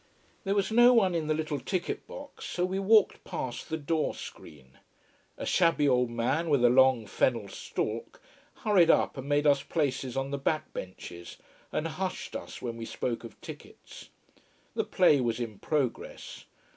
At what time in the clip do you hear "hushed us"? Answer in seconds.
11.87-12.63